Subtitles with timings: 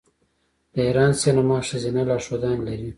[0.73, 2.89] د ایران سینما ښځینه لارښودانې لري.